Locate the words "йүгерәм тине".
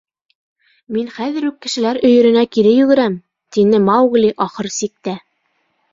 2.79-3.85